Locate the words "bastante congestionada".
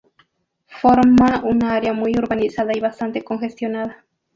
2.79-4.03